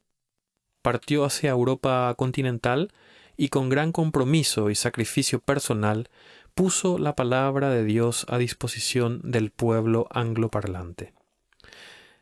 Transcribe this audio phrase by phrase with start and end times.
[0.83, 2.93] Partió hacia Europa continental
[3.37, 6.09] y con gran compromiso y sacrificio personal
[6.55, 11.13] puso la palabra de Dios a disposición del pueblo angloparlante.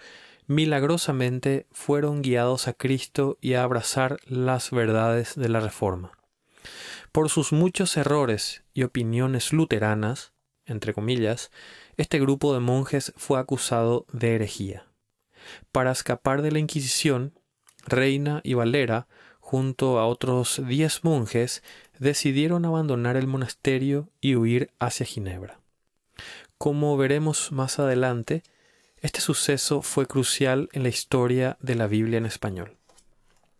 [0.45, 6.11] milagrosamente fueron guiados a Cristo y a abrazar las verdades de la Reforma.
[7.11, 10.33] Por sus muchos errores y opiniones luteranas,
[10.65, 11.49] entre comillas,
[11.97, 14.90] este grupo de monjes fue acusado de herejía.
[15.71, 17.33] Para escapar de la Inquisición,
[17.85, 19.07] Reina y Valera,
[19.39, 21.63] junto a otros diez monjes,
[21.99, 25.59] decidieron abandonar el monasterio y huir hacia Ginebra.
[26.57, 28.43] Como veremos más adelante,
[29.01, 32.77] este suceso fue crucial en la historia de la Biblia en español.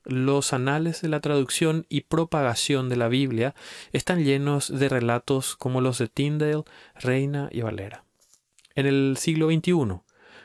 [0.04, 3.54] Los anales de la traducción y propagación de la Biblia
[3.92, 6.64] están llenos de relatos como los de Tyndale,
[6.96, 8.04] Reina y Valera.
[8.76, 10.02] En el siglo XXI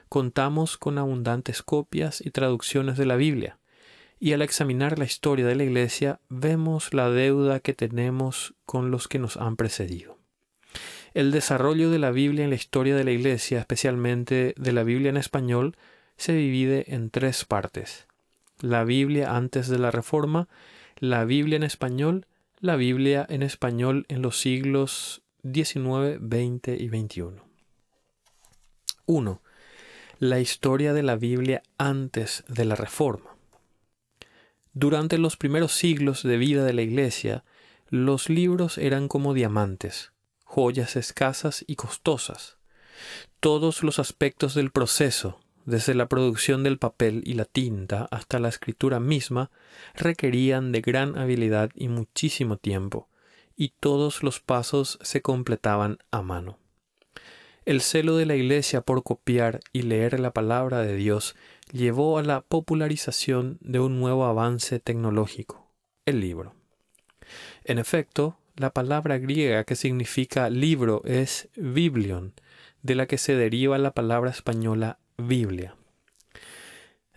[0.09, 3.59] contamos con abundantes copias y traducciones de la Biblia,
[4.19, 9.09] y al examinar la historia de la Iglesia vemos la deuda que tenemos con los
[9.09, 10.19] que nos han precedido.
[11.15, 15.11] El desarrollo de la Biblia en la historia de la Iglesia, especialmente de la Biblia
[15.11, 15.77] en español,
[16.17, 18.07] se divide en tres partes.
[18.61, 20.49] La Biblia antes de la Reforma,
[20.99, 22.27] la Biblia en español,
[22.61, 27.43] la Biblia en español en los siglos XIX, XX y XXI.
[29.07, 29.43] 1.
[30.19, 33.37] La historia de la Biblia antes de la Reforma.
[34.73, 37.45] Durante los primeros siglos de vida de la Iglesia,
[37.91, 40.13] los libros eran como diamantes,
[40.43, 42.57] joyas escasas y costosas.
[43.41, 48.49] Todos los aspectos del proceso, desde la producción del papel y la tinta hasta la
[48.49, 49.51] escritura misma,
[49.95, 53.11] requerían de gran habilidad y muchísimo tiempo,
[53.55, 56.59] y todos los pasos se completaban a mano.
[57.67, 61.35] El celo de la Iglesia por copiar y leer la palabra de Dios
[61.73, 65.69] llevó a la popularización de un nuevo avance tecnológico,
[66.05, 66.55] el libro.
[67.65, 72.35] En efecto, la palabra griega que significa libro es biblion,
[72.83, 75.75] de la que se deriva la palabra española Biblia.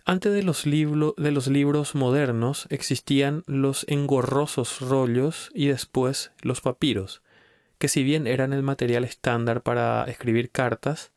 [0.04, 7.22] Antes de los, de los libros modernos existían los engorrosos rollos y después los papiros,
[7.80, 11.10] que si bien eran el material estándar para escribir cartas,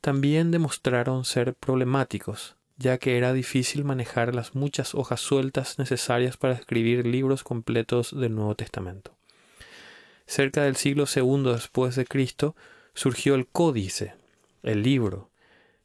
[0.00, 6.54] también demostraron ser problemáticos, ya que era difícil manejar las muchas hojas sueltas necesarias para
[6.54, 9.16] escribir libros completos del Nuevo Testamento
[10.26, 12.56] cerca del siglo II después de Cristo,
[12.94, 14.14] surgió el códice,
[14.62, 15.30] el libro,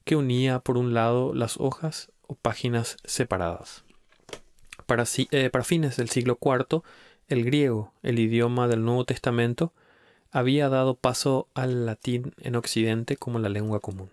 [0.04, 3.84] que unía por un lado las hojas o páginas separadas.
[4.88, 6.82] Para, eh, para fines del siglo IV,
[7.28, 9.74] el griego, el idioma del Nuevo Testamento,
[10.32, 14.10] había dado paso al latín en Occidente como la lengua común.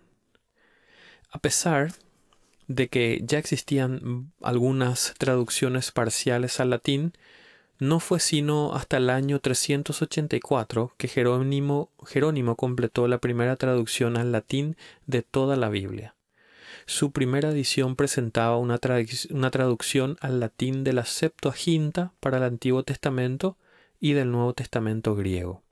[1.30, 1.92] A pesar
[2.66, 7.12] de que ya existían algunas traducciones parciales al latín,
[7.80, 14.32] No fue sino hasta el año 384 que Jerónimo, Jerónimo completó la primera traducción al
[14.32, 14.76] latín
[15.06, 16.16] de toda la Biblia.
[16.86, 18.80] Su primera edición presentaba una,
[19.30, 23.56] una, traducción al latín de la Septuaginta para el Antiguo Testamento
[24.00, 25.62] y del Nuevo Testamento griego.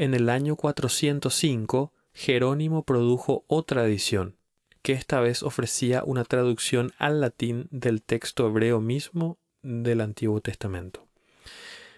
[0.00, 4.34] En el año 405, Jerónimo produjo otra edición,
[4.80, 11.06] que esta vez ofrecía una traducción al latín del texto hebreo mismo del Antiguo Testamento.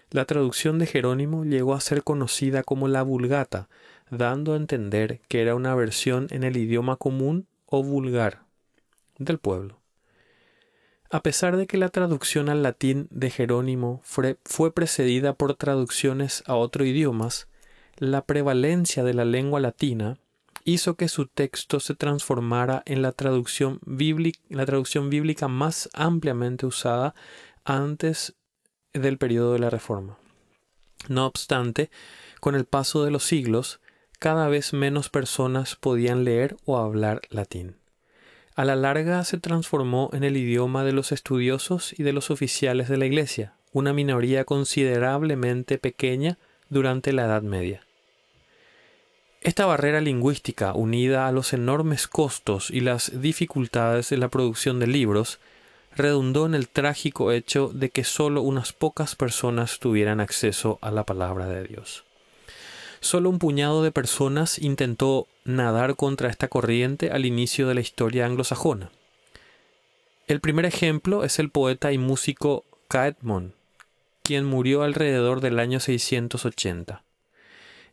[0.09, 3.69] La traducción de Jerónimo llegó a ser conocida como la Vulgata,
[4.11, 8.43] dando a entender que era una versión en el idioma común o vulgar
[9.17, 9.79] del pueblo.
[11.09, 14.35] A pesar de que la traducción al latín de Jerónimo fue,
[14.73, 17.47] precedida por traducciones a otros idiomas,
[17.97, 20.17] la prevalencia de la lengua latina
[20.65, 27.15] hizo que su texto se transformara en la traducción, bíblica, más ampliamente usada
[27.65, 28.35] antes
[28.93, 30.17] del periodo de la Reforma.
[31.09, 31.89] No obstante,
[32.39, 33.81] con el paso de los siglos,
[34.19, 37.75] cada vez menos personas podían leer o hablar latín.
[38.55, 42.87] A la larga se transformó en el idioma de los estudiosos y de los oficiales
[42.87, 46.37] de la Iglesia, una minoría considerablemente pequeña
[46.73, 47.81] durante la Edad Media.
[49.41, 54.87] Esta barrera lingüística, unida a los enormes costos y las dificultades de la producción de
[54.87, 55.39] libros,
[55.95, 61.03] redundó en el trágico hecho de que solo unas pocas personas tuvieran acceso a la
[61.03, 62.03] palabra de Dios.
[62.99, 68.25] Solo un puñado de personas intentó nadar contra esta corriente al inicio de la historia
[68.25, 68.91] anglosajona.
[70.27, 73.53] El primer ejemplo es el poeta y músico Caedmon,
[74.23, 77.03] quien murió alrededor del año 680.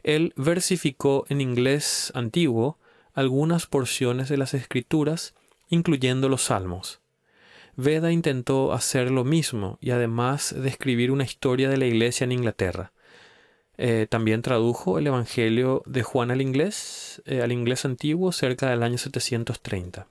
[0.04, 2.78] Él versificó en inglés antiguo
[3.14, 5.34] algunas porciones de las escrituras,
[5.68, 7.00] incluyendo los salmos.
[7.76, 12.92] Veda intentó hacer lo mismo y además describir una historia de la iglesia en Inglaterra.
[13.76, 18.82] Eh, también tradujo el Evangelio de Juan al inglés, eh, al inglés antiguo, cerca del
[18.84, 20.06] año 730.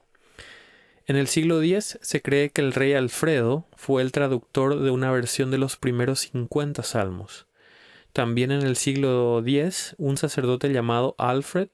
[1.09, 5.09] En el siglo X se cree que el rey Alfredo fue el traductor de una
[5.09, 7.47] versión de los primeros 50 salmos.
[8.13, 11.69] También en el siglo X, un sacerdote llamado Alfred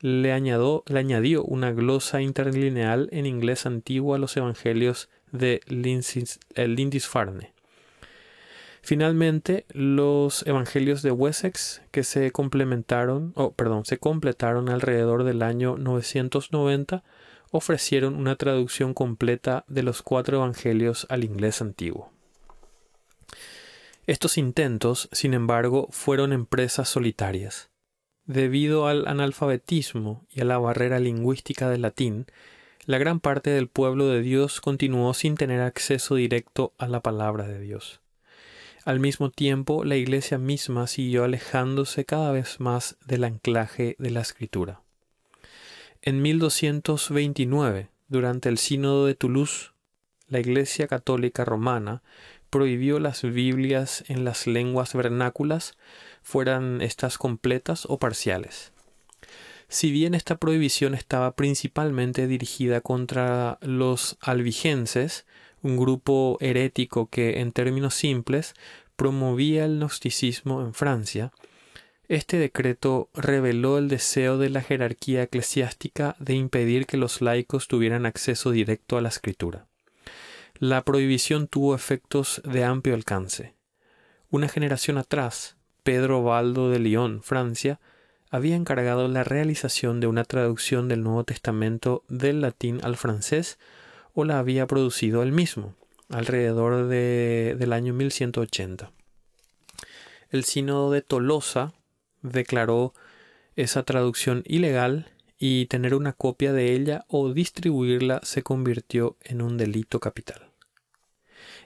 [0.00, 7.52] le, añadió una glosa interlineal en inglés antiguo a los evangelios de Lindisfarne.
[8.82, 15.76] Finalmente, los evangelios de Wessex, que se complementaron, oh, perdón, se completaron alrededor del año
[15.78, 17.04] 990,
[17.52, 22.10] ofrecieron una traducción completa de los cuatro evangelios al inglés antiguo.
[24.06, 27.70] Estos intentos, sin embargo, fueron empresas solitarias.
[28.24, 32.26] Debido al analfabetismo y a la barrera lingüística del latín,
[32.86, 37.46] la gran parte del pueblo de Dios continuó sin tener acceso directo a la palabra
[37.46, 38.00] de Dios.
[38.84, 44.20] Al mismo tiempo, la Iglesia misma siguió alejándose cada vez más del anclaje de la
[44.22, 44.80] Escritura.
[46.04, 49.70] En 1229, durante el Sínodo de Toulouse,
[50.26, 52.02] la Iglesia Católica Romana
[52.50, 55.76] prohibió las Biblias en las lenguas vernáculas,
[56.20, 58.72] fueran estas completas o parciales.
[59.68, 65.24] Si bien esta prohibición estaba principalmente dirigida contra los albigenses,
[65.62, 68.54] un grupo herético que, en términos simples,
[68.96, 71.30] promovía el gnosticismo en Francia,
[72.14, 78.04] este decreto reveló el deseo de la jerarquía eclesiástica de impedir que los laicos tuvieran
[78.04, 79.66] acceso directo a la escritura.
[80.58, 83.54] La prohibición tuvo efectos de amplio alcance.
[84.28, 87.80] Una generación atrás, Pedro Baldo de Lyon, Francia,
[88.30, 93.58] había encargado la realización de una traducción del Nuevo Testamento del latín al francés
[94.12, 95.76] o la había producido él mismo,
[96.10, 98.92] alrededor de, del año 1180.
[100.28, 101.72] El sínodo de Tolosa
[102.22, 102.94] declaró
[103.56, 109.58] esa traducción ilegal y tener una copia de ella o distribuirla se convirtió en un
[109.58, 110.50] delito capital.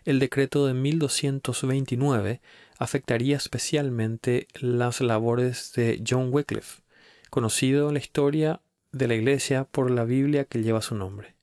[0.04, 2.40] El decreto de 1229
[2.78, 6.82] afectaría especialmente las labores de John Wycliffe,
[7.28, 8.60] conocido en la historia
[8.92, 11.34] de la Iglesia por la Biblia que lleva su nombre.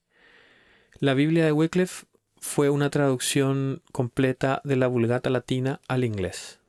[0.99, 2.05] La Biblia de Wycliffe
[2.37, 6.59] fue una traducción completa de la Vulgata latina al inglés,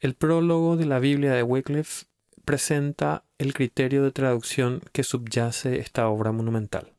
[0.01, 2.05] El prólogo de la Biblia de Wycliffe
[2.43, 6.91] presenta el criterio de traducción que subyace esta obra monumental.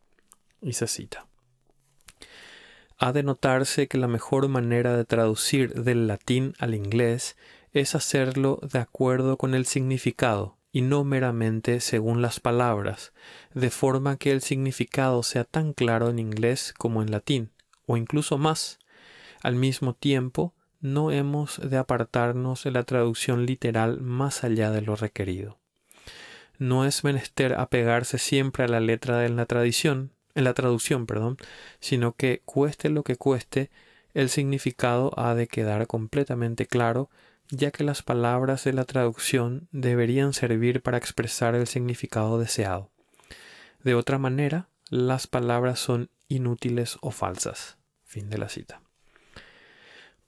[0.63, 1.30] Y se cita.
[3.03, 7.35] Ha de notarse que la mejor manera de traducir del latín al inglés
[7.73, 13.15] es hacerlo de acuerdo con el significado y no meramente según las palabras,
[13.55, 17.53] de forma que el significado sea tan claro en inglés como en latín,
[17.87, 18.79] o incluso más.
[19.43, 20.53] Al mismo tiempo,
[20.83, 25.59] no hemos de apartarnos de la traducción literal más allá de lo requerido.
[26.59, 31.37] No es menester apegarse siempre a la letra de la tradición, en la traducción, perdón,
[31.79, 33.71] sino que cueste lo que cueste,
[34.15, 37.11] el significado ha de quedar completamente claro,
[37.51, 42.91] ya que las palabras de la traducción deberían servir para expresar el significado deseado.
[43.85, 47.79] De otra manera, las palabras son inútiles o falsas.
[48.05, 48.83] Fin de la cita.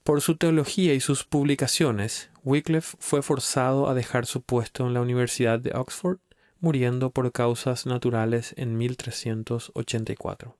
[0.03, 5.01] Por su teología y sus publicaciones, Wycliffe fue forzado a dejar su puesto en la
[5.01, 6.19] Universidad de Oxford
[6.63, 10.55] muriendo por causas naturales en 1384.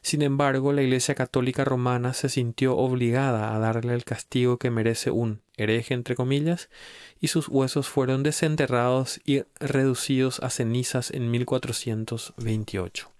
[0.00, 5.10] Sin embargo, la Iglesia Católica Romana se sintió obligada a darle el castigo que merece
[5.10, 6.70] un hereje, entre comillas,
[7.20, 13.10] y sus huesos fueron desenterrados y reducidos a cenizas en 1428.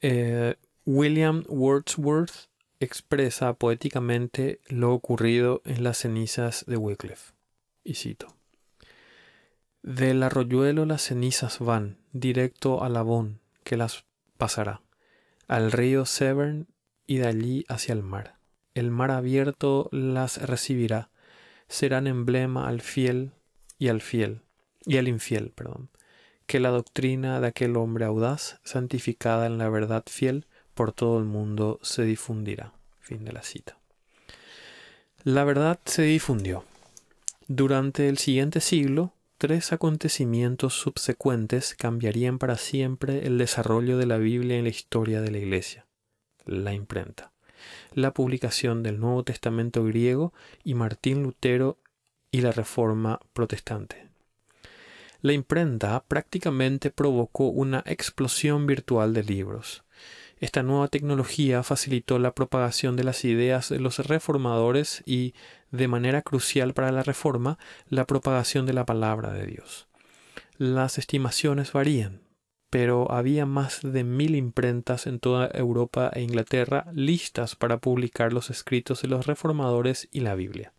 [0.00, 2.48] Eh, William Wordsworth
[2.80, 7.34] expresa poéticamente lo ocurrido en las cenizas de Wycliffe.
[7.84, 8.41] Y cito.
[9.82, 14.04] Del arroyuelo las cenizas van directo al Avon, que las
[14.36, 14.80] pasará,
[15.48, 16.68] al río Severn
[17.08, 18.36] y de allí hacia el mar.
[18.74, 21.10] El mar abierto las recibirá,
[21.66, 23.32] serán emblema al fiel
[23.76, 24.42] y al fiel,
[24.86, 25.90] y al infiel, perdón,
[26.46, 31.24] que la doctrina de aquel hombre audaz, santificada en la verdad fiel, por todo el
[31.24, 32.72] mundo se difundirá.
[33.00, 33.76] Fin de la cita.
[35.24, 36.64] La verdad se difundió.
[37.48, 39.12] Durante el siguiente siglo,
[39.42, 45.32] tres acontecimientos subsecuentes cambiarían para siempre el desarrollo de la Biblia en la historia de
[45.32, 45.84] la Iglesia.
[46.44, 47.32] La imprenta,
[47.92, 50.32] la publicación del Nuevo Testamento griego
[50.62, 51.80] y Martín Lutero
[52.30, 54.06] y la Reforma protestante.
[55.22, 59.81] La imprenta prácticamente provocó una explosión virtual de libros.
[60.42, 65.34] Esta nueva tecnología facilitó la propagación de las ideas de los reformadores y,
[65.70, 69.86] de manera crucial para la reforma, la propagación de la palabra de Dios.
[70.58, 72.22] Las estimaciones varían,
[72.70, 78.50] pero había más de mil imprentas en toda Europa e Inglaterra listas para publicar los
[78.50, 80.72] escritos de los reformadores y la Biblia.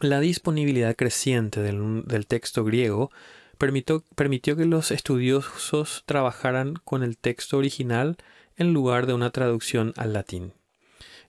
[0.00, 3.10] La disponibilidad creciente del, del texto griego
[3.58, 8.16] permitió, permitió que los estudiosos trabajaran con el texto original
[8.56, 10.52] en lugar de una traducción al latín.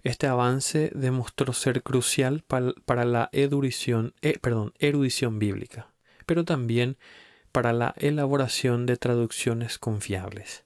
[0.04, 4.40] Este avance demostró ser crucial para la erudición, eh,
[4.80, 5.88] erudición bíblica,
[6.26, 6.98] pero también
[7.52, 10.64] para la elaboración de traducciones confiables.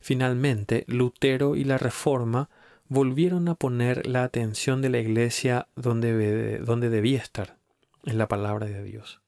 [0.00, 2.48] Finalmente, Lutero y la Reforma
[2.88, 7.56] volvieron a poner la atención de la Iglesia donde, donde debía estar,
[8.04, 9.20] en la palabra de Dios.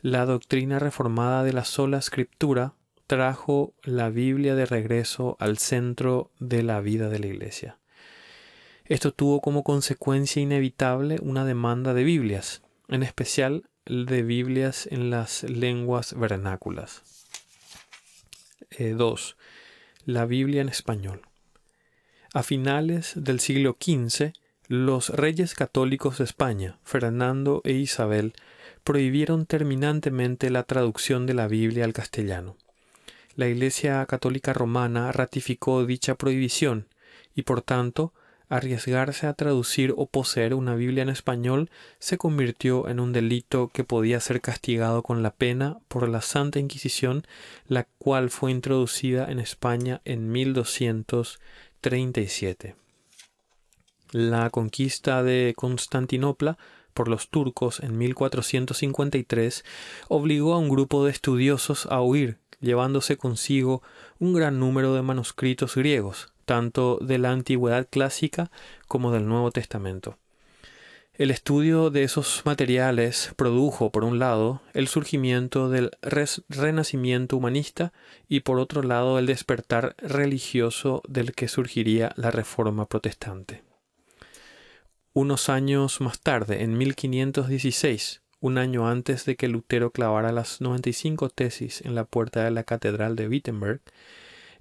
[0.00, 2.74] La doctrina reformada de la sola escritura
[3.08, 7.78] trajo la Biblia de regreso al centro de la vida de la Iglesia.
[8.84, 15.42] Esto tuvo como consecuencia inevitable una demanda de Biblias, en especial de Biblias en las
[15.42, 17.02] lenguas vernáculas.
[18.78, 19.36] 2.
[19.36, 19.42] Eh,
[20.04, 21.22] la Biblia en español.
[22.32, 24.32] A finales del siglo XV,
[24.68, 28.34] los reyes católicos de España, Fernando e Isabel,
[28.88, 32.56] prohibieron terminantemente la traducción de la Biblia al castellano.
[33.36, 36.86] La Iglesia Católica Romana ratificó dicha prohibición
[37.34, 38.14] y por tanto
[38.48, 41.68] arriesgarse a traducir o poseer una Biblia en español
[41.98, 46.58] se convirtió en un delito que podía ser castigado con la pena por la Santa
[46.58, 47.26] Inquisición,
[47.66, 52.74] la cual fue introducida en España en 1237.
[54.12, 56.56] La conquista de Constantinopla
[56.98, 59.64] por los turcos en 1453
[60.08, 63.84] obligó a un grupo de estudiosos a huir, llevándose consigo
[64.18, 68.50] un gran número de manuscritos griegos, tanto de la antigüedad clásica
[68.88, 70.18] como del Nuevo Testamento.
[71.14, 75.92] El estudio de esos materiales produjo, por un lado, el surgimiento del
[76.48, 77.92] renacimiento humanista
[78.28, 83.67] y, por otro lado, el despertar religioso del que surgiría la Reforma protestante.
[85.20, 91.28] Unos años más tarde, en 1516, un año antes de que Lutero clavara las 95
[91.30, 93.80] tesis en la puerta de la Catedral de Wittenberg,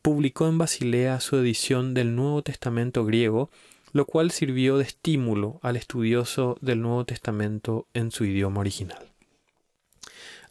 [0.00, 3.50] publicó en Basilea su edición del Nuevo Testamento griego,
[3.92, 9.13] lo cual sirvió de estímulo al estudioso del Nuevo Testamento en su idioma original.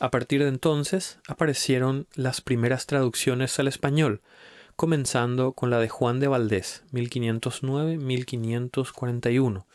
[0.04, 4.20] A partir de entonces aparecieron las primeras traducciones al español,
[4.76, 9.66] comenzando con la de Juan de Valdés, 1509-1541,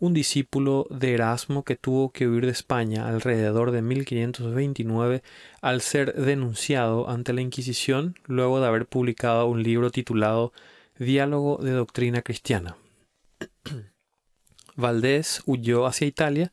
[0.00, 5.22] un discípulo de Erasmo que tuvo que huir de España alrededor de 1529
[5.60, 10.52] al ser denunciado ante la Inquisición luego de haber publicado un libro titulado
[10.98, 12.76] Diálogo de Doctrina Cristiana.
[14.74, 16.50] Valdés huyó hacia Italia,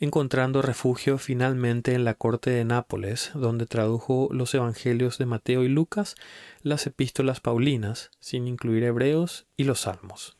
[0.00, 5.68] encontrando refugio finalmente en la corte de Nápoles, donde tradujo los Evangelios de Mateo y
[5.68, 6.14] Lucas,
[6.62, 10.38] las epístolas paulinas, sin incluir hebreos, y los salmos.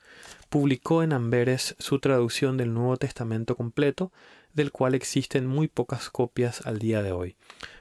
[0.50, 4.12] publicó en Amberes su traducción del Nuevo Testamento completo,
[4.54, 7.36] del cual existen muy pocas copias al día de hoy,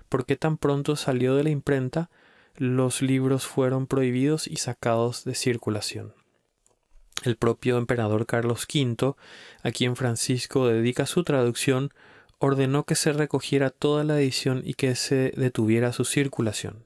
[0.08, 2.08] porque tan pronto salió de la imprenta,
[2.56, 6.14] los libros fueron prohibidos y sacados de circulación.
[7.24, 9.14] El propio emperador Carlos V,
[9.62, 11.92] a quien Francisco dedica su traducción,
[12.38, 16.84] ordenó que se recogiera toda la edición y que se detuviera su circulación.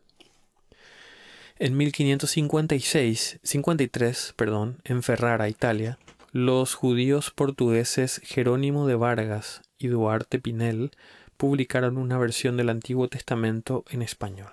[1.58, 5.98] En 1556, 53, perdón, en Ferrara, Italia,
[6.32, 10.90] los judíos portugueses Jerónimo de Vargas y Duarte Pinel
[11.38, 14.52] publicaron una versión del Antiguo Testamento en español.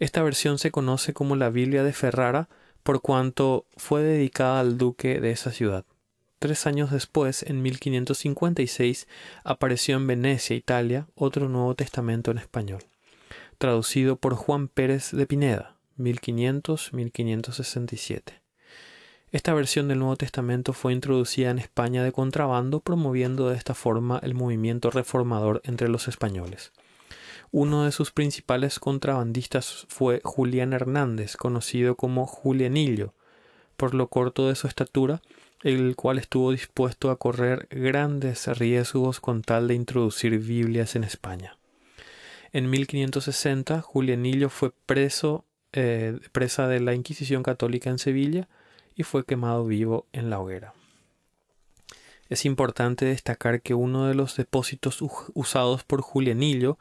[0.00, 2.48] Esta versión se conoce como la Biblia de Ferrara
[2.82, 5.84] por cuanto fue dedicada al duque de esa ciudad.
[6.38, 9.06] Tres años después, en 1556,
[9.44, 12.80] apareció en Venecia, Italia, otro Nuevo Testamento en español,
[13.58, 18.40] traducido por Juan Pérez de Pineda, 1500-1567.
[19.32, 24.18] Esta versión del Nuevo Testamento fue introducida en España de contrabando, promoviendo de esta forma
[24.22, 26.72] el movimiento reformador entre los españoles.
[27.52, 33.12] Uno de sus principales contrabandistas fue Julián Hernández, conocido como Julianillo,
[33.76, 35.20] por lo corto de su estatura
[35.62, 41.56] el cual estuvo dispuesto a correr grandes riesgos con tal de introducir Biblias en España.
[42.52, 48.48] En 1560, Julianillo fue preso, eh, presa de la Inquisición católica en Sevilla
[48.96, 50.72] y fue quemado vivo en la hoguera.
[52.28, 55.00] Es importante destacar que uno de los depósitos
[55.34, 56.78] usados por Julianillo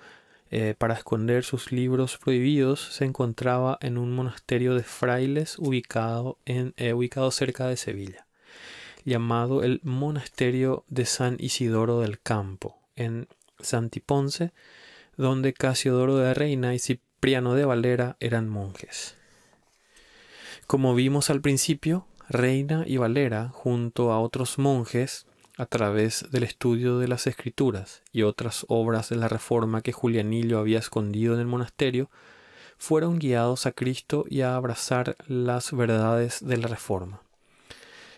[0.52, 6.74] eh, para esconder sus libros prohibidos se encontraba en un monasterio de frailes ubicado, en,
[6.78, 8.26] eh, ubicado cerca de Sevilla
[9.06, 13.28] llamado el Monasterio de San Isidoro del Campo, en
[13.60, 14.52] Santiponce,
[15.18, 19.16] donde Casiodoro de Reina y Cipriano de Valera eran monjes.
[20.68, 25.26] Como vimos al principio, Reina y Valera, junto a otros monjes,
[25.60, 30.58] a través del estudio de las escrituras y otras obras de la Reforma que Julianillo
[30.58, 32.10] había escondido en el monasterio,
[32.78, 37.22] fueron guiados a Cristo y a abrazar las verdades de la Reforma.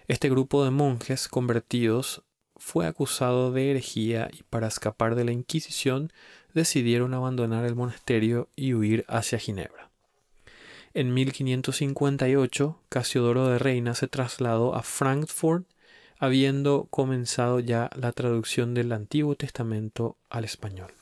[0.07, 2.21] Este grupo de monjes convertidos
[2.57, 6.13] fue acusado de herejía y para escapar de la Inquisición
[6.53, 9.89] decidieron abandonar el monasterio y huir hacia Ginebra.
[10.93, 15.65] En 1558, Casiodoro de Reina se trasladó a Frankfurt,
[16.21, 20.93] habiendo comenzado ya la traducción del Antiguo Testamento al español.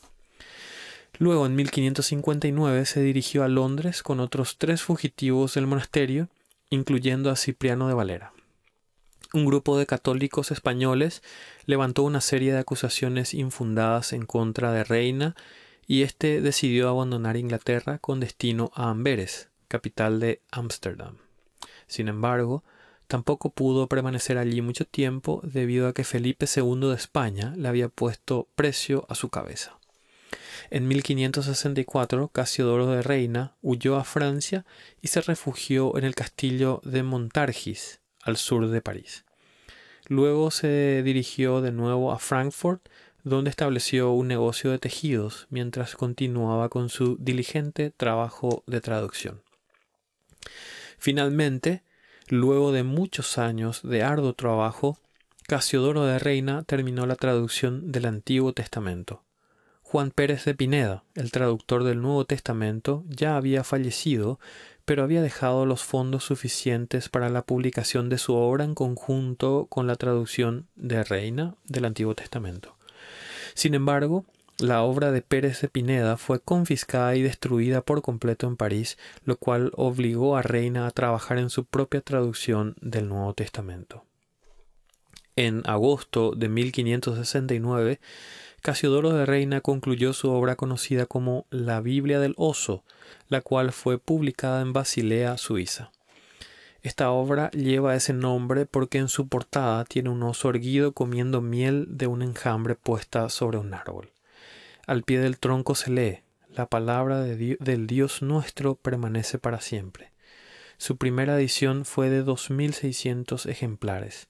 [1.20, 6.30] Luego, en 1559, se dirigió a Londres con otros tres fugitivos del monasterio,
[6.72, 8.34] incluyendo a Cipriano de Valera
[9.34, 11.22] un grupo de católicos españoles
[11.66, 15.36] levantó una serie de acusaciones infundadas en contra de Reina
[15.86, 21.18] y éste decidió abandonar Inglaterra con destino a Amberes, capital de Ámsterdam.
[21.88, 22.64] Sin embargo,
[23.10, 27.90] tampoco pudo permanecer allí mucho tiempo debido a que Felipe II de España le había
[27.90, 29.80] puesto precio a su cabeza.
[30.70, 34.64] En 1564, Casiodoro de Reina huyó a Francia
[35.02, 39.26] y se refugió en el castillo de Montargis, al sur de París.
[40.08, 42.88] Luego se dirigió de nuevo a Frankfurt,
[43.24, 49.42] donde estableció un negocio de tejidos mientras continuaba con su diligente trabajo de traducción.
[51.00, 51.82] Finalmente,
[52.30, 54.98] luego de muchos años de arduo trabajo,
[55.48, 59.24] Casiodoro de Reina terminó la traducción del Antiguo Testamento.
[59.82, 64.40] Juan Pérez de Pineda, el traductor del Nuevo Testamento, ya había fallecido,
[64.86, 69.88] pero había dejado los fondos suficientes para la publicación de su obra en conjunto con
[69.88, 72.76] la traducción de Reina del Antiguo Testamento.
[73.56, 74.26] Sin embargo,
[74.60, 79.38] la obra de Pérez de Pineda fue confiscada y destruida por completo en París, lo
[79.38, 84.04] cual obligó a Reina a trabajar en su propia traducción del Nuevo Testamento.
[85.38, 88.02] En agosto de 1569,
[88.62, 92.84] Casiodoro de Reina concluyó su obra conocida como La Biblia del Oso,
[93.30, 95.92] la cual fue publicada en Basilea, Suiza.
[96.82, 101.86] Esta obra lleva ese nombre porque en su portada tiene un oso erguido comiendo miel
[101.90, 104.12] de un enjambre puesta sobre un árbol.
[104.88, 110.12] Al pie del tronco se lee, la palabra del Dios nuestro permanece para siempre.
[110.78, 114.30] Su primera edición fue de 2.600 ejemplares.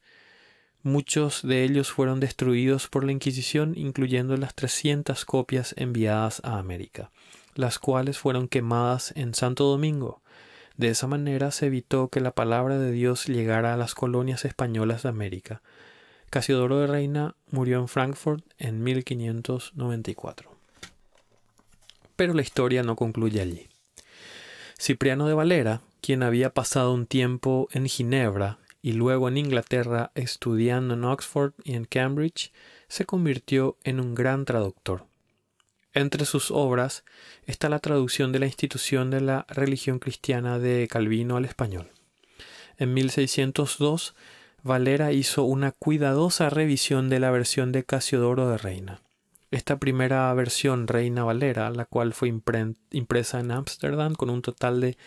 [0.82, 7.12] Muchos de ellos fueron destruidos por la Inquisición, incluyendo las 300 copias enviadas a América,
[7.56, 10.22] las cuales fueron quemadas en Santo Domingo.
[10.78, 15.04] De esa manera se evitó que la palabra de Dios llegara a las colonias españolas
[15.04, 15.62] de América.
[16.30, 20.56] Casiodoro de Reina murió en Frankfurt en 1594.
[22.16, 23.68] Pero la historia no concluye allí.
[24.80, 30.94] Cipriano de Valera, quien había pasado un tiempo en Ginebra y luego en Inglaterra estudiando
[30.94, 32.52] en Oxford y en Cambridge,
[32.88, 35.06] se convirtió en un gran traductor.
[35.94, 37.04] Entre sus obras
[37.46, 41.90] está la traducción de la institución de la religión cristiana de Calvino al español.
[42.78, 44.14] En 1602
[44.64, 49.00] Valera hizo una cuidadosa revisión de la versión de Casiodoro de Reina.
[49.52, 52.34] Esta primera versión Reina Valera, la cual fue
[52.92, 54.98] impresa en Ámsterdam con un total de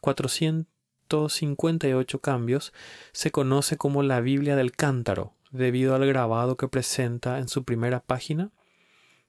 [0.00, 2.72] 458 cambios,
[3.12, 7.98] se conoce como la Biblia del Cántaro, debido al grabado que presenta en su primera
[8.00, 8.52] página,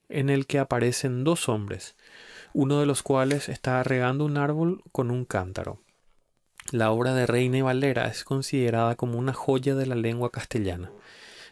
[0.09, 1.95] en el que aparecen dos hombres,
[2.53, 5.79] uno de los cuales está regando un árbol con un cántaro.
[6.69, 10.91] La obra de Reina y Valera es considerada como una joya de la lengua castellana.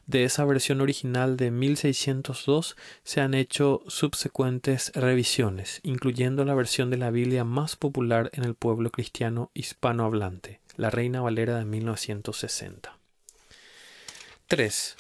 [0.10, 6.98] De esa versión original de 1602 se han hecho subsecuentes revisiones, incluyendo la versión de
[6.98, 12.98] la Biblia más popular en el pueblo cristiano hispanohablante, la Reina Valera de 1960.
[14.48, 14.96] 3.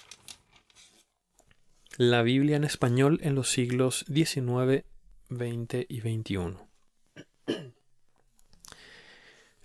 [1.97, 4.85] La Biblia en español en los siglos XIX,
[5.31, 6.68] XX y XXI.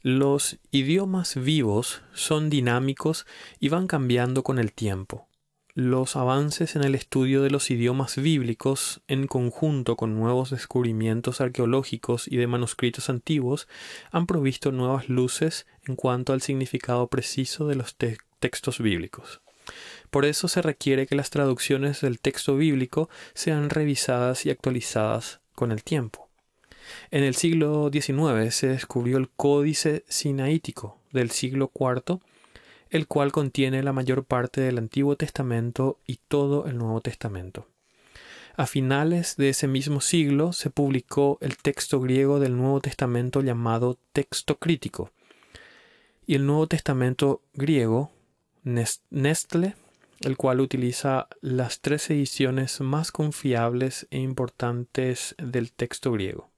[0.06, 3.24] Los idiomas vivos son dinámicos
[3.58, 5.28] y van cambiando con el tiempo.
[5.72, 12.28] Los avances en el estudio de los idiomas bíblicos, en conjunto con nuevos descubrimientos arqueológicos
[12.28, 13.66] y de manuscritos antiguos,
[14.10, 17.96] han provisto nuevas luces en cuanto al significado preciso de los
[18.40, 19.40] textos bíblicos.
[20.10, 25.72] Por eso se requiere que las traducciones del texto bíblico sean revisadas y actualizadas con
[25.72, 26.28] el tiempo.
[27.10, 32.20] En el siglo XIX se descubrió el Códice Sinaítico del siglo IV,
[32.90, 37.66] el cual contiene la mayor parte del Antiguo Testamento y todo el Nuevo Testamento.
[38.56, 43.98] A finales de ese mismo siglo se publicó el texto griego del Nuevo Testamento llamado
[44.12, 45.10] texto crítico.
[46.24, 48.12] Y el Nuevo Testamento griego,
[48.62, 49.74] Nestle,
[50.20, 56.53] el cual utiliza las tres ediciones más confiables e importantes del texto griego.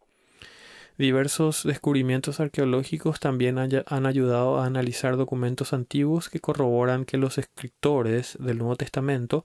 [0.98, 8.38] Diversos descubrimientos arqueológicos también han ayudado a analizar documentos antiguos que corroboran que los escritores
[8.40, 9.44] del Nuevo Testamento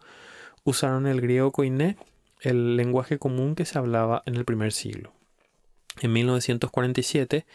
[0.64, 1.98] usaron el griego koiné,
[2.40, 5.12] el lenguaje común que se hablaba en el primer siglo.
[6.02, 7.46] En 1947,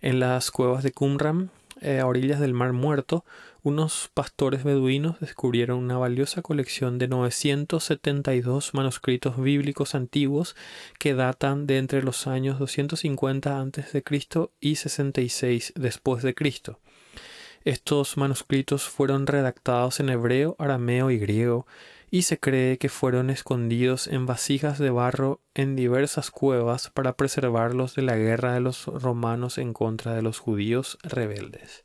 [0.00, 3.24] en las cuevas de Qumran, eh, a orillas del Mar Muerto,
[3.62, 10.56] unos pastores beduinos descubrieron una valiosa colección de 972 manuscritos bíblicos antiguos
[10.98, 14.04] que datan de entre los años 250 a.C.
[14.60, 16.78] y 66 después de Cristo.
[17.64, 21.66] Estos manuscritos fueron redactados en hebreo, arameo y griego,
[22.10, 27.94] y se cree que fueron escondidos en vasijas de barro en diversas cuevas para preservarlos
[27.94, 31.84] de la guerra de los romanos en contra de los judíos rebeldes.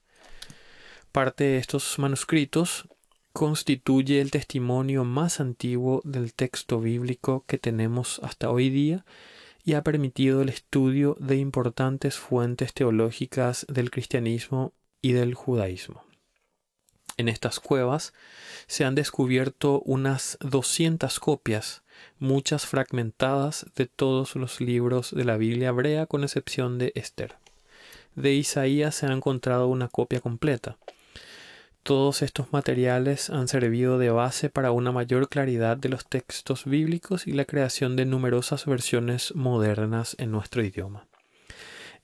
[1.12, 2.88] Parte de estos manuscritos
[3.34, 9.06] constituye el testimonio más antiguo del texto bíblico que tenemos hasta hoy día
[9.66, 16.04] y ha permitido el estudio de importantes fuentes teológicas del cristianismo y del judaísmo.
[17.18, 18.14] En estas cuevas
[18.68, 21.84] se han descubierto unas 200 copias,
[22.20, 27.36] muchas fragmentadas, de todos los libros de la Biblia hebrea con excepción de Esther.
[28.16, 30.78] De Isaías se ha encontrado una copia completa.
[31.84, 37.28] Todos estos materiales han servido de base para una mayor claridad de los textos bíblicos
[37.28, 41.08] y la creación de numerosas versiones modernas en nuestro idioma.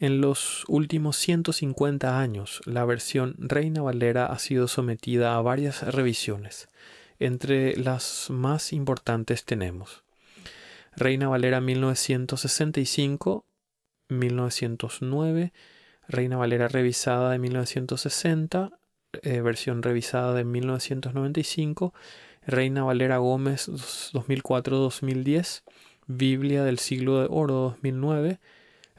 [0.02, 6.70] En los últimos 150 años, la versión Reina Valera ha sido sometida a varias revisiones.
[7.20, 10.04] Entre las más importantes tenemos
[10.96, 13.44] Reina Valera 1965,
[14.08, 15.52] 1909,
[16.08, 18.72] Reina Valera revisada de 1960,
[19.22, 21.94] eh, versión revisada de 1995,
[22.48, 23.68] Reina Valera Gómez
[24.14, 25.64] 2004-2010,
[26.08, 28.40] Biblia del siglo de oro 2009,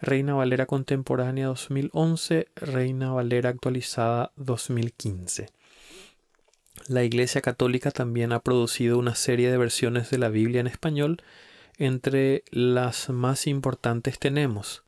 [0.02, 5.50] Reina Valera contemporánea 2011, Reina Valera actualizada 2015.
[6.88, 11.22] La Iglesia Católica también ha producido una serie de versiones de la Biblia en español,
[11.76, 14.84] entre las más importantes tenemos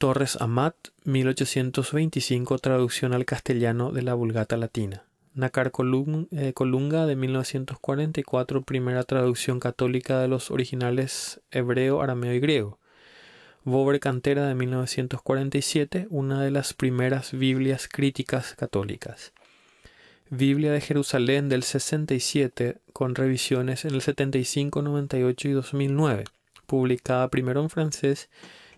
[0.00, 5.04] Torres Amat, 1825, traducción al castellano de la Vulgata Latina.
[5.34, 5.72] Nacar
[6.32, 12.79] eh, Colunga, de 1944, primera traducción católica de los originales hebreo, arameo y griego.
[13.64, 19.34] Bober Cantera, de 1947, una de las primeras Biblias críticas católicas.
[20.30, 26.24] Biblia de Jerusalén del 67, con revisiones en el 75, 98 y 2009,
[26.64, 28.30] publicada primero en francés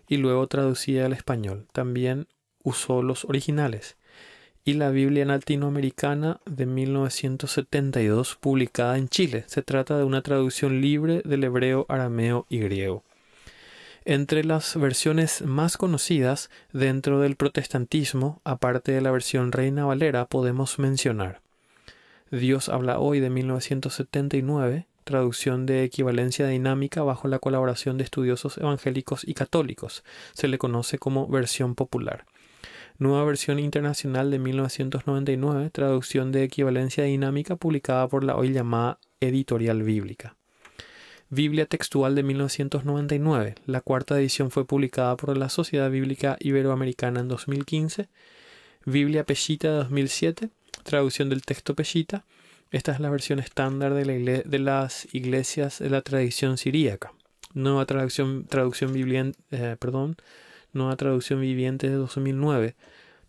[0.09, 1.65] y luego traducida al español.
[1.71, 2.27] También
[2.61, 3.95] usó los originales.
[4.65, 9.45] Y la Biblia latinoamericana de 1972, publicada en Chile.
[9.47, 13.05] Se trata de una traducción libre del hebreo, arameo y griego.
[14.05, 20.77] Entre las versiones más conocidas dentro del protestantismo, aparte de la versión Reina Valera, podemos
[20.77, 21.43] mencionar
[22.39, 29.27] Dios habla hoy de 1979, traducción de equivalencia dinámica bajo la colaboración de estudiosos evangélicos
[29.27, 30.03] y católicos.
[30.33, 32.25] Se le conoce como versión popular.
[32.97, 39.83] Nueva versión internacional de 1999, traducción de equivalencia dinámica publicada por la hoy llamada Editorial
[39.83, 40.35] Bíblica.
[41.33, 43.55] Biblia textual de 1999.
[43.65, 48.07] La cuarta edición fue publicada por la Sociedad Bíblica Iberoamericana en 2015.
[48.85, 50.49] Biblia Peshita de 2007.
[50.83, 52.23] Traducción del texto Peshita
[52.73, 57.13] esta es la versión estándar de, las iglesias de la tradición siríaca.
[57.53, 60.17] Nueva traducción, traducción viviente, eh, perdón,
[60.71, 62.75] nueva traducción viviente de 2009.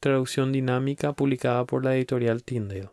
[0.00, 2.88] Traducción dinámica publicada por la editorial Tyndale.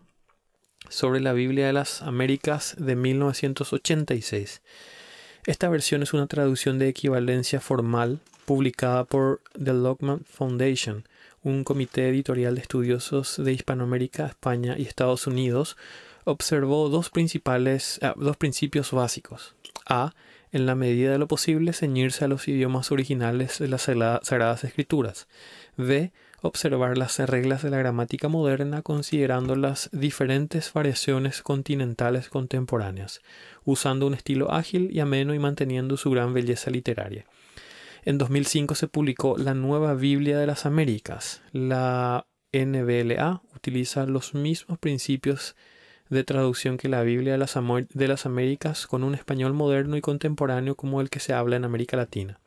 [0.89, 4.62] Sobre la Biblia de las Américas de 1986.
[5.45, 11.08] Esta versión es una traducción de equivalencia formal publicada por The Lockman Foundation,
[11.41, 15.77] un comité editorial de estudiosos de Hispanoamérica, España y Estados Unidos,
[16.25, 19.56] observó dos, principales, ah, dos principios básicos.
[19.88, 20.13] A.
[20.51, 25.27] En la medida de lo posible, ceñirse a los idiomas originales de las Sagradas Escrituras.
[25.75, 26.12] B.
[26.43, 33.21] Observar las reglas de la gramática moderna considerando las diferentes variaciones continentales contemporáneas,
[33.63, 37.25] usando un estilo ágil y ameno y manteniendo su gran belleza literaria.
[38.06, 41.43] En 2005 se publicó la Nueva Biblia de las Américas.
[41.51, 45.56] La NBLA utiliza los mismos principios
[46.10, 47.56] de traducción que la Biblia de las,
[47.93, 51.65] de las Américas con un español moderno y contemporáneo como el que se habla en
[51.65, 52.39] América Latina.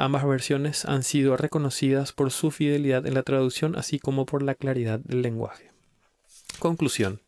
[0.00, 4.54] Ambas versiones han sido reconocidas por su fidelidad en la traducción así como por la
[4.54, 5.72] claridad del lenguaje.
[6.58, 7.20] Conclusión.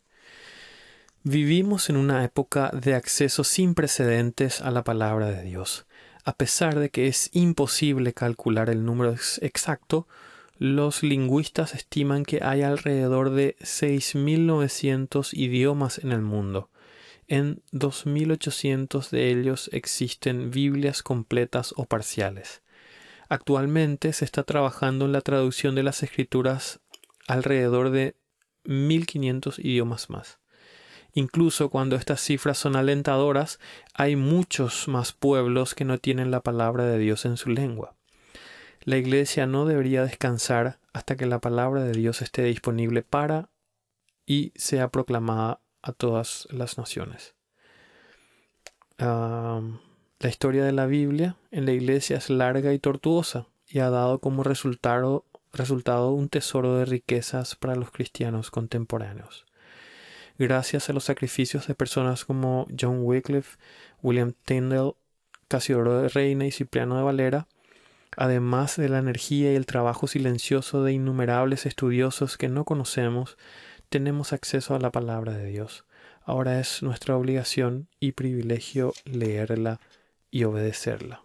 [1.23, 5.85] Vivimos en una época de acceso sin precedentes a la palabra de Dios.
[6.25, 10.09] A pesar de que es imposible calcular el número exacto,
[10.57, 16.71] los lingüistas estiman que hay alrededor de 6.900 idiomas en el mundo.
[17.29, 22.62] En 2.800 de ellos existen Biblias completas o parciales.
[23.33, 26.81] Actualmente se está trabajando en la traducción de las escrituras
[27.27, 28.15] alrededor de
[28.65, 30.39] 1.500 idiomas más.
[31.15, 33.59] Incluso cuando estas cifras son alentadoras,
[33.95, 37.97] hay muchos más pueblos que no tienen la palabra de Dios en su lengua.
[38.83, 43.49] La iglesia no debería descansar hasta que la palabra de Dios esté disponible para
[44.27, 47.35] y sea proclamada a todas las naciones.
[50.23, 54.21] La historia de la Biblia en la iglesia es larga y tortuosa y ha dado
[54.21, 55.25] como resultado,
[56.13, 59.47] un tesoro de riquezas para los cristianos contemporáneos.
[60.39, 63.59] Gracias a los sacrificios de personas como John Wycliffe,
[64.01, 64.93] William Tyndale,
[65.49, 67.49] Casiodoro de Reina y Cipriano de Valera,
[68.17, 73.37] además de la energía y el trabajo silencioso de innumerables estudiosos que no conocemos,
[73.89, 75.85] tenemos acceso a la palabra de Dios.
[76.25, 79.81] Ahora es nuestra obligación y privilegio leerla
[80.33, 81.23] y obedecerla.